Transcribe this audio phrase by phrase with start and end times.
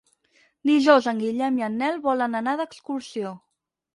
[0.69, 3.37] Dijous en Guillem i en Nel volen anar d'excursió.